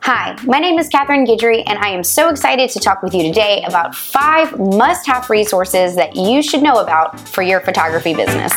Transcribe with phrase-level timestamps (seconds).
[0.00, 3.22] Hi, my name is Katherine Guidry, and I am so excited to talk with you
[3.22, 8.52] today about five must have resources that you should know about for your photography business.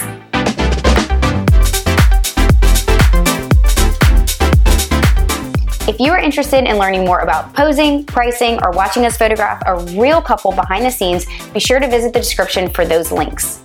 [5.88, 9.77] If you are interested in learning more about posing, pricing, or watching us photograph a
[9.97, 13.63] real couple behind the scenes, be sure to visit the description for those links.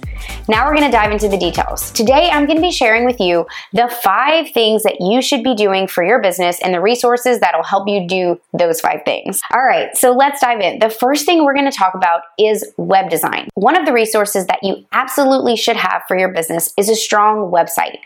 [0.48, 1.93] Now we're going to dive into the details.
[1.93, 5.54] Today, I'm going to be sharing with you the five things that you should be
[5.54, 9.41] doing for your business and the resources that'll help you do those five things.
[9.55, 10.80] All right, so let's dive in.
[10.80, 13.48] The first thing we're going to talk about is web design.
[13.55, 17.52] One of the resources that you absolutely should have for your business is a strong
[17.52, 17.98] website.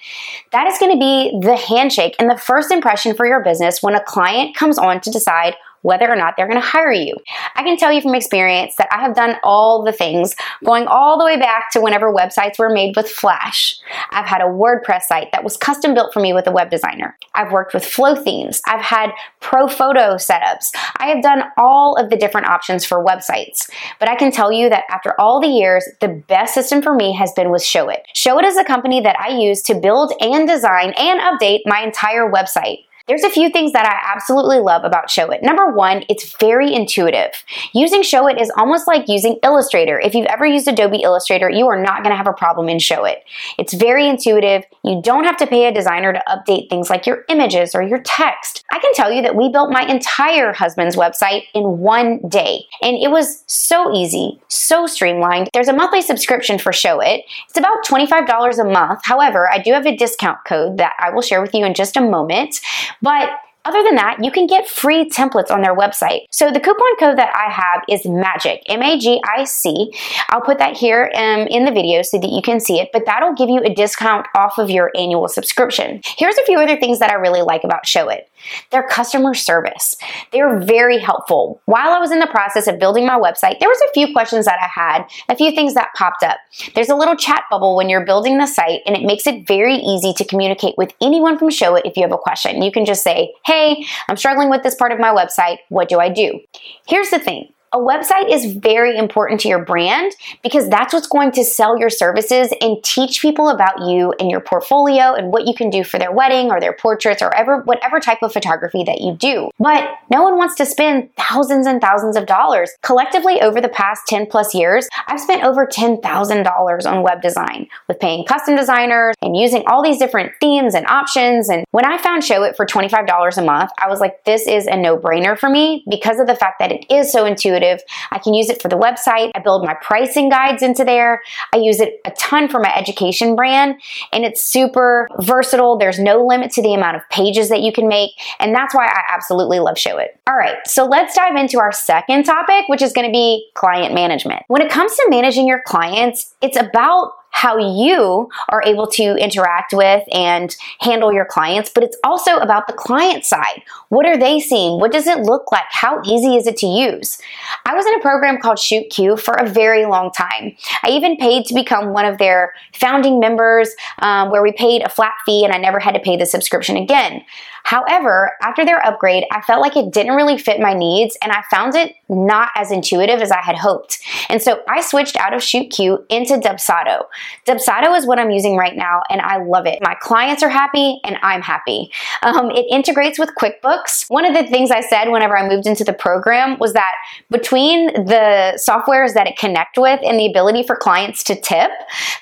[0.53, 3.95] That is going to be the handshake and the first impression for your business when
[3.95, 5.55] a client comes on to decide
[5.87, 7.15] whether or not they're going to hire you.
[7.57, 10.35] I can tell you from experience that I have done all the things
[10.65, 13.79] going all the way back to whenever websites were made with Flash.
[14.11, 17.17] I've had a WordPress site that was custom built for me with a web designer.
[17.35, 18.61] I've worked with Flothemes.
[18.67, 19.11] I've had
[19.41, 20.71] ProPhoto setups.
[20.99, 23.71] I have done all of the different options for websites.
[23.99, 27.15] But I can tell you that after all the years, the best system for me
[27.15, 28.01] has been with Showit.
[28.15, 32.31] Showit is a company that I use to build and design and update my entire
[32.31, 32.86] website.
[33.09, 35.41] There's a few things that I absolutely love about Showit.
[35.41, 37.31] Number one, it's very intuitive.
[37.73, 40.01] Using Showit is almost like using Illustrator.
[40.01, 42.79] If you've ever used Adobe Illustrator, you are not going to have a problem in
[42.79, 43.19] Showit.
[43.59, 44.65] It's very intuitive.
[44.83, 48.01] You don't have to pay a designer to update things like your images or your
[48.01, 48.65] text.
[48.73, 52.97] I can tell you that we built my entire husband's website in one day, and
[52.97, 55.49] it was so easy, so streamlined.
[55.53, 57.23] There's a monthly subscription for Showit.
[57.49, 59.01] It's about $25 a month.
[59.05, 61.97] However, I do have a discount code that I will share with you in just
[61.97, 62.61] a moment.
[63.03, 63.31] But
[63.67, 66.27] other than that, you can get free templates on their website.
[66.31, 69.93] So the coupon code that I have is MAGIC, M-A-G-I-C.
[70.29, 73.05] I'll put that here um, in the video so that you can see it, but
[73.07, 76.01] that'll give you a discount off of your annual subscription.
[76.17, 78.23] Here's a few other things that I really like about Showit.
[78.71, 79.97] Their customer service.
[80.33, 81.61] They're very helpful.
[81.65, 84.45] While I was in the process of building my website, there was a few questions
[84.45, 86.37] that I had, a few things that popped up.
[86.75, 89.75] There's a little chat bubble when you're building the site, and it makes it very
[89.75, 92.63] easy to communicate with anyone from Showit if you have a question.
[92.63, 95.59] You can just say, hey, hey, I'm struggling with this part of my website.
[95.69, 96.41] What do I do?
[96.87, 100.13] Here's the thing a website is very important to your brand
[100.43, 104.41] because that's what's going to sell your services and teach people about you and your
[104.41, 108.01] portfolio and what you can do for their wedding or their portraits or ever, whatever
[108.01, 109.51] type of photography that you do.
[109.59, 112.71] But no one wants to spend thousands and thousands of dollars.
[112.83, 118.01] Collectively, over the past 10 plus years, I've spent over $10,000 on web design with
[118.01, 121.49] paying custom designers and using all these different themes and options.
[121.49, 124.77] And when I found Showit for $25 a month, I was like, this is a
[124.77, 127.87] no brainer for me because of the fact that it is so intuitive intuitive.
[128.11, 129.31] I can use it for the website.
[129.35, 131.23] I build my pricing guides into there.
[131.53, 133.81] I use it a ton for my education brand
[134.13, 135.77] and it's super versatile.
[135.79, 138.11] There's no limit to the amount of pages that you can make.
[138.39, 140.09] And that's why I absolutely love Showit.
[140.27, 143.95] All right, so let's dive into our second topic, which is going to be client
[143.95, 144.43] management.
[144.49, 149.75] When it comes to managing your clients, it's about how you are able to interact
[149.75, 153.63] with and handle your clients, but it's also about the client side.
[153.91, 154.81] What are they seeing?
[154.81, 155.67] What does it look like?
[155.69, 157.21] How easy is it to use?
[157.67, 160.57] I was in a program called ShootQ for a very long time.
[160.83, 163.69] I even paid to become one of their founding members,
[163.99, 166.79] um, where we paid a flat fee and I never had to pay the subscription
[166.79, 167.23] again.
[167.67, 171.43] However, after their upgrade, I felt like it didn't really fit my needs and I
[171.51, 173.99] found it not as intuitive as I had hoped.
[174.29, 175.77] And so I switched out of Shoot
[176.09, 177.07] into Dubsado.
[177.45, 179.81] Dubsado is what I'm using right now and I love it.
[179.83, 181.91] My clients are happy and I'm happy.
[182.23, 184.05] Um, it integrates with QuickBooks.
[184.11, 186.95] One of the things I said whenever I moved into the program was that
[187.33, 191.73] between the softwares that it connect with and the ability for clients to tip,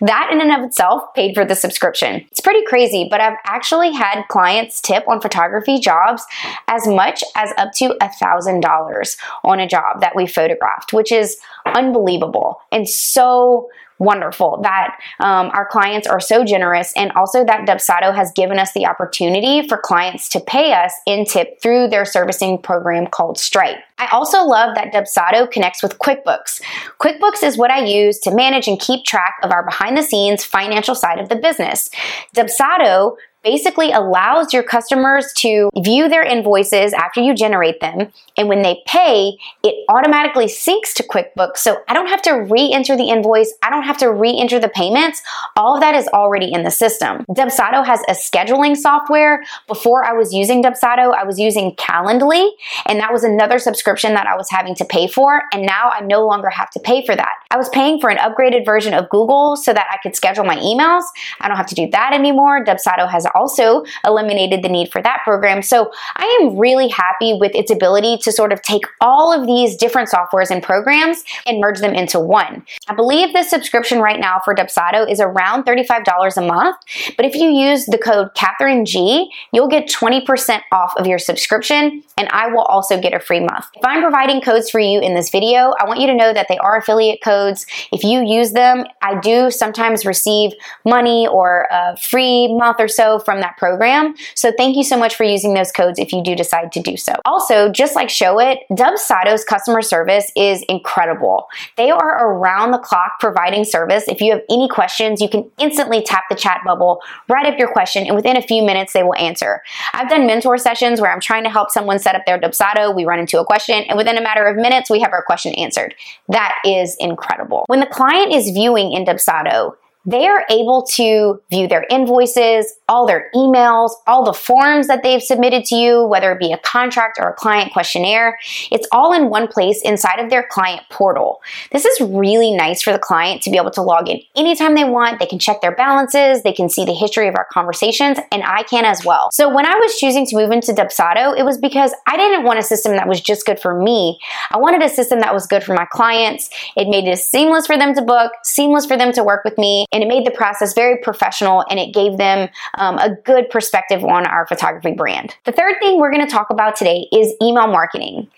[0.00, 2.24] that in and of itself paid for the subscription.
[2.30, 5.33] It's pretty crazy, but I've actually had clients tip on photography
[5.80, 6.24] jobs
[6.68, 11.12] as much as up to a thousand dollars on a job that we photographed, which
[11.12, 13.68] is unbelievable and so
[13.98, 18.72] wonderful that um, our clients are so generous and also that Dubsado has given us
[18.72, 23.78] the opportunity for clients to pay us in tip through their servicing program called Stripe.
[23.98, 26.60] I also love that Dubsado connects with QuickBooks.
[26.98, 30.44] QuickBooks is what I use to manage and keep track of our behind the scenes
[30.44, 31.90] financial side of the business.
[32.36, 38.10] Dubsado basically allows your customers to view their invoices after you generate them.
[38.36, 41.58] And when they pay, it automatically syncs to QuickBooks.
[41.58, 44.58] So I don't have to re enter the invoice, I don't have to re enter
[44.58, 45.22] the payments.
[45.56, 47.24] All of that is already in the system.
[47.30, 49.44] Dubsado has a scheduling software.
[49.68, 52.50] Before I was using Dubsado, I was using Calendly,
[52.86, 55.42] and that was another subscription that I was having to pay for.
[55.52, 57.34] And now I no longer have to pay for that.
[57.50, 60.56] I was paying for an upgraded version of Google so that I could schedule my
[60.56, 61.04] emails.
[61.40, 62.64] I don't have to do that anymore.
[62.64, 65.62] Dubsado has also eliminated the need for that program.
[65.62, 69.76] So I am really happy with its ability to sort of take all of these
[69.76, 72.64] different softwares and programs and merge them into one.
[72.88, 76.76] I believe the subscription right now for Dubsado is around $35 a month,
[77.16, 82.02] but if you use the code Catherine G, you'll get 20% off of your subscription
[82.16, 83.66] and I will also get a free month.
[83.74, 86.46] If I'm providing codes for you in this video, I want you to know that
[86.48, 87.66] they are affiliate codes.
[87.92, 90.52] If you use them, I do sometimes receive
[90.84, 94.14] money or a free month or so from that program.
[94.34, 96.96] So thank you so much for using those codes if you do decide to do
[96.96, 97.14] so.
[97.24, 101.46] Also, just like Show Showit, Dubsado's customer service is incredible.
[101.76, 104.04] They are around the clock providing service.
[104.08, 107.70] If you have any questions, you can instantly tap the chat bubble, write up your
[107.70, 109.62] question, and within a few minutes they will answer.
[109.92, 112.94] I've done mentor sessions where I'm trying to help someone set up their Dubsado.
[112.94, 115.54] We run into a question, and within a matter of minutes, we have our question
[115.54, 115.94] answered.
[116.28, 117.64] That is incredible.
[117.66, 119.74] When the client is viewing in Dubsado,
[120.06, 125.22] they are able to view their invoices, all their emails, all the forms that they've
[125.22, 128.38] submitted to you, whether it be a contract or a client questionnaire.
[128.70, 131.40] It's all in one place inside of their client portal.
[131.72, 134.84] This is really nice for the client to be able to log in anytime they
[134.84, 135.18] want.
[135.18, 138.62] They can check their balances, they can see the history of our conversations, and I
[138.64, 139.30] can as well.
[139.32, 142.58] So when I was choosing to move into Dubsado, it was because I didn't want
[142.58, 144.18] a system that was just good for me.
[144.50, 146.50] I wanted a system that was good for my clients.
[146.76, 149.86] It made it seamless for them to book, seamless for them to work with me,
[149.94, 154.04] and it made the process very professional and it gave them um, a good perspective
[154.04, 155.36] on our photography brand.
[155.44, 158.28] The third thing we're going to talk about today is email marketing.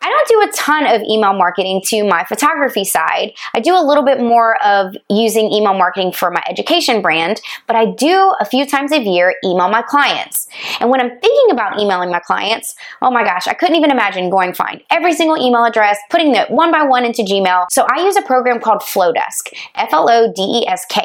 [0.00, 3.32] I don't do a ton of email marketing to my photography side.
[3.54, 7.76] I do a little bit more of using email marketing for my education brand, but
[7.76, 10.48] I do a few times a year email my clients.
[10.80, 14.30] And when I'm thinking about emailing my clients, oh my gosh, I couldn't even imagine
[14.30, 17.66] going find every single email address, putting it one by one into Gmail.
[17.70, 21.01] So I use a program called Flodesk, F L O D E S K.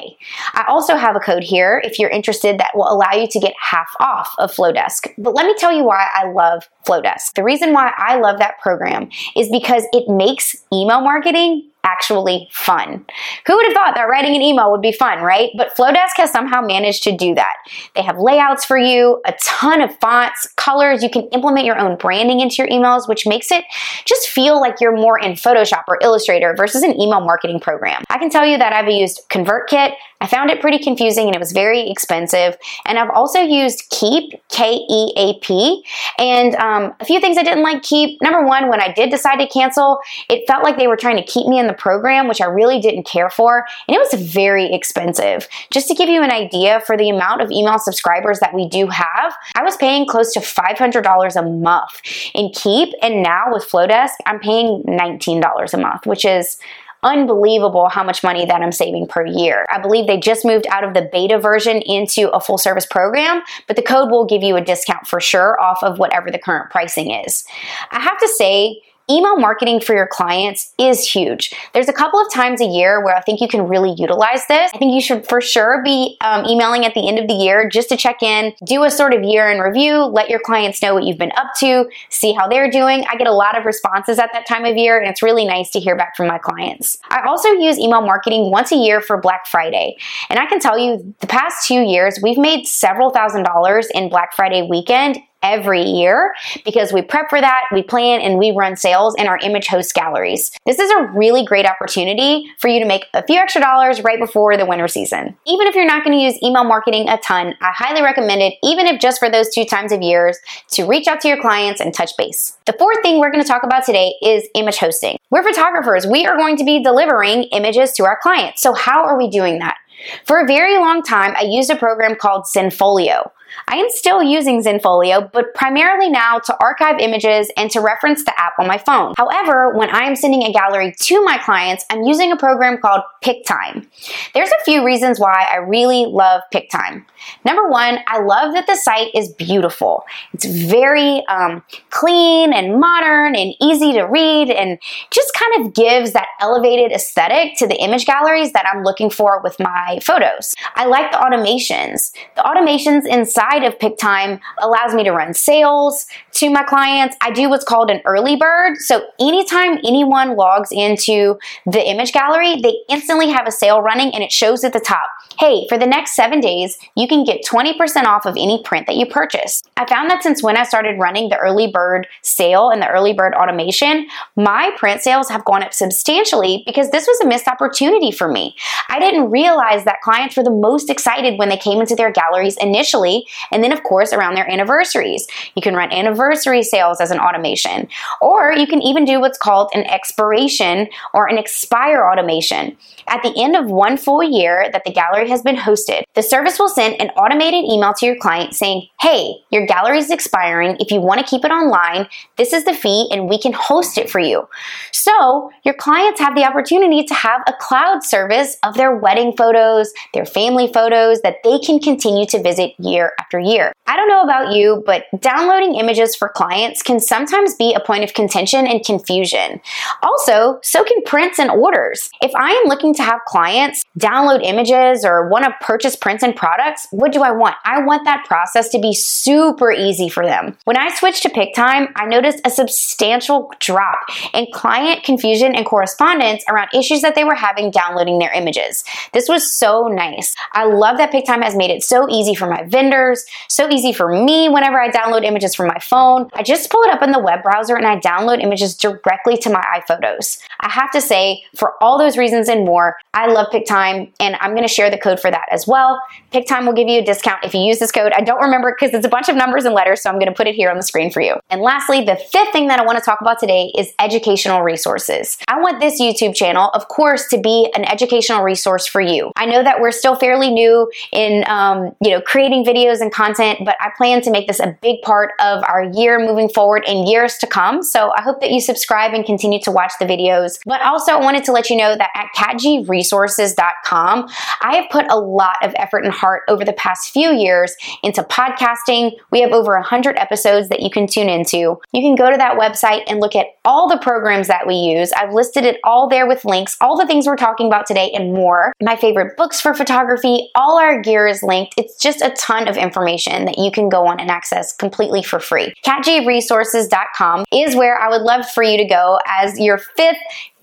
[0.53, 3.53] I also have a code here if you're interested that will allow you to get
[3.59, 5.13] half off of Flodesk.
[5.17, 7.33] But let me tell you why I love Flodesk.
[7.35, 13.05] The reason why I love that program is because it makes email marketing actually fun.
[13.45, 15.49] Who would have thought that writing an email would be fun, right?
[15.57, 17.55] But Flodesk has somehow managed to do that.
[17.95, 21.01] They have layouts for you, a ton of fonts, colors.
[21.01, 23.63] You can implement your own branding into your emails, which makes it
[24.05, 28.03] just feel like you're more in Photoshop or Illustrator versus an email marketing program.
[28.09, 29.93] I can tell you that I've used ConvertKit.
[30.19, 32.57] I found it pretty confusing and it was very expensive.
[32.85, 35.83] And I've also used Keap, K E A P.
[36.17, 38.19] And um, a few things I didn't like Keap.
[38.21, 41.23] Number one, when I did decide to cancel, it felt like they were trying to
[41.23, 44.73] keep me in the program, which I really didn't care for, and it was very
[44.73, 45.47] expensive.
[45.71, 48.87] Just to give you an idea, for the amount of email subscribers that we do
[48.87, 52.01] have, I was paying close to $500 a month
[52.33, 56.57] in Keap, and now with Flodesk, I'm paying $19 a month, which is
[57.03, 59.65] unbelievable how much money that I'm saving per year.
[59.69, 63.41] I believe they just moved out of the beta version into a full service program,
[63.67, 66.71] but the code will give you a discount for sure off of whatever the current
[66.71, 67.45] pricing is.
[67.91, 71.53] I have to say, email marketing for your clients is huge.
[71.73, 74.71] There's a couple of times a year where I think you can really utilize this.
[74.73, 77.69] I think you should for sure be um, emailing at the end of the year
[77.69, 80.93] just to check in, do a sort of year in review, let your clients know
[80.93, 83.05] what you've been up to, see how they're doing.
[83.09, 85.69] I get a lot of responses at that time of year, and it's really nice
[85.71, 86.97] to hear back from my clients.
[87.09, 89.95] I also use email marketing once a year for Black Friday,
[90.29, 94.09] and I can tell you the past two years, we've made several thousand dollars in
[94.09, 96.33] Black Friday weekend every year
[96.65, 99.93] because we prep for that, we plan, and we run sales in our image host
[99.93, 100.51] galleries.
[100.65, 104.19] This is a really great opportunity for you to make a few extra dollars right
[104.19, 105.37] before the winter season.
[105.45, 108.55] Even if you're not going to use email marketing a ton, I highly recommend it,
[108.63, 110.37] even if just for those two times of years,
[110.71, 112.57] to reach out to your clients and touch base.
[112.65, 115.17] The fourth thing we're going to talk about today is image hosting.
[115.29, 116.05] We're photographers.
[116.07, 118.61] We are going to be delivering images to our clients.
[118.61, 119.77] So how are we doing that?
[120.25, 123.31] For a very long time, I used a program called Zenfolio.
[123.67, 128.39] I am still using Zenfolio, but primarily now to archive images and to reference the
[128.39, 129.13] app on my phone.
[129.17, 133.01] However, when I am sending a gallery to my clients, I'm using a program called
[133.21, 133.87] Pic-Time.
[134.33, 137.05] There's a few reasons why I really love Pic-Time.
[137.43, 140.03] Number one, I love that the site is beautiful.
[140.33, 144.77] It's very um, clean and modern and easy to read and
[145.11, 149.41] just kind of gives that elevated aesthetic to the image galleries that I'm looking for
[149.43, 150.53] with my photos.
[150.75, 152.11] I like the automations.
[152.35, 153.05] The automations
[153.37, 157.15] inside of Pic-Time allows me to run sales to my clients.
[157.21, 158.77] I do what's called an early bird.
[158.77, 164.23] So anytime anyone logs into the image gallery, they instantly have a sale running and
[164.23, 165.07] it shows at the top,
[165.39, 168.95] hey, for the next seven days, you can get 20% off of any print that
[168.95, 169.61] you purchase.
[169.77, 173.13] I found that since when I started running the early bird sale and the early
[173.13, 178.11] bird automation, my print sales have gone up substantially because this was a missed opportunity
[178.11, 178.55] for me.
[178.89, 182.57] I didn't realize that clients were the most excited when they came into their galleries
[182.57, 185.27] initially and then, of course, around their anniversaries.
[185.55, 187.87] You can run anniversary sales as an automation,
[188.21, 192.77] or you can even do what's called an expiration or an expire automation.
[193.07, 196.59] At the end of one full year that the gallery has been hosted, the service
[196.59, 200.75] will send an automated email to your client saying, Hey, your gallery is expiring.
[200.79, 202.07] If you want to keep it online,
[202.37, 204.47] this is the fee and we can host it for you.
[204.91, 209.93] So your clients have the opportunity to have a cloud service of their wedding photos,
[210.13, 213.71] their family photos that they can continue to visit year after year.
[213.87, 218.03] I don't know about you, but downloading images for clients can sometimes be a point
[218.03, 219.61] of contention and confusion.
[220.03, 222.09] Also, so can prints and orders.
[222.21, 226.35] If I am looking to have clients download images or want to purchase prints and
[226.35, 227.55] products, what do I want?
[227.63, 230.57] I want that process to be super easy for them.
[230.65, 233.99] When I switched to Pic-Time, I noticed a substantial drop
[234.33, 238.83] in client confusion and correspondence around issues that they were having downloading their images.
[239.13, 240.35] This was so nice.
[240.53, 244.09] I love that Pic-Time has made it so easy for my vendors, so easy for
[244.09, 246.29] me whenever I download images from my phone.
[246.33, 249.49] I just pull it up in the web browser and I download images directly to
[249.49, 250.39] my iPhotos.
[250.59, 254.51] I have to say, for all those reasons and more, I love Pic-Time and I'm
[254.51, 256.01] going to share the code for that as well.
[256.31, 258.11] Pic-Time will give you a discount if you use this code.
[258.13, 260.33] I don't remember because it's a bunch of numbers and letters, so I'm going to
[260.33, 261.35] put it here on the screen for you.
[261.49, 265.37] And lastly, the fifth thing that I want to talk about today is educational resources.
[265.47, 269.31] I want this YouTube channel, of course, to be an educational resource for you.
[269.35, 273.59] I know that we're still fairly new in, um, you know, creating videos and content,
[273.65, 277.07] but I plan to make this a big part of our year moving forward and
[277.07, 277.83] years to come.
[277.83, 280.59] So I hope that you subscribe and continue to watch the videos.
[280.65, 284.27] But also, I wanted to let you know that at catgresources.com,
[284.61, 288.23] I have put a lot of effort and heart over the past few years into
[288.23, 289.11] podcasting.
[289.31, 291.57] We have over 100 episodes that you can tune into.
[291.91, 295.11] You can go to that website and look at all the programs that we use.
[295.13, 298.33] I've listed it all there with links, all the things we're talking about today, and
[298.33, 298.73] more.
[298.81, 301.73] My favorite books for photography, all our gear is linked.
[301.77, 305.39] It's just a ton of information that you can go on and access completely for
[305.39, 305.73] free.
[305.85, 310.17] CatGresources.com is where I would love for you to go as your fifth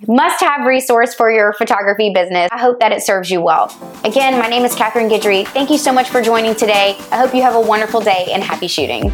[0.07, 2.49] must have resource for your photography business.
[2.53, 3.75] I hope that it serves you well.
[4.05, 5.47] Again, my name is Catherine Guidry.
[5.47, 6.97] Thank you so much for joining today.
[7.11, 9.13] I hope you have a wonderful day and happy shooting.